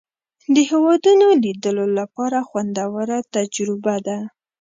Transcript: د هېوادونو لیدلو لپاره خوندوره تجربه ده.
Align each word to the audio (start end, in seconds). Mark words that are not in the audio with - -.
د 0.55 0.55
هېوادونو 0.69 1.25
لیدلو 1.43 1.85
لپاره 1.99 2.37
خوندوره 2.49 3.17
تجربه 3.35 3.95
ده. 4.07 4.17